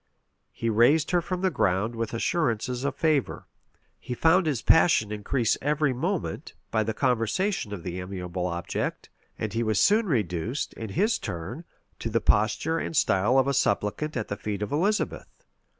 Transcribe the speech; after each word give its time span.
He 0.51 0.67
raised 0.67 1.11
her 1.11 1.21
from 1.21 1.41
the 1.41 1.51
ground 1.51 1.95
with 1.95 2.11
assurances 2.11 2.83
of 2.83 2.95
favor; 2.95 3.45
he 3.99 4.15
found 4.15 4.47
his 4.47 4.63
passion 4.63 5.11
increase 5.11 5.59
every 5.61 5.93
moment, 5.93 6.55
by 6.71 6.81
the 6.81 6.95
conversation 6.95 7.71
of 7.71 7.83
the 7.83 7.99
amiable 7.99 8.47
object; 8.47 9.11
and 9.37 9.53
he 9.53 9.61
was 9.61 9.79
soon 9.79 10.07
reduced, 10.07 10.73
in 10.73 10.89
his 10.89 11.19
turn, 11.19 11.65
to 11.99 12.09
the 12.09 12.19
posture 12.19 12.79
and 12.79 12.97
style 12.97 13.37
of 13.37 13.47
a 13.47 13.53
supplicant 13.53 14.17
at 14.17 14.27
the 14.27 14.37
feet 14.37 14.63
of 14.63 14.71
Elizabeth. 14.71 15.45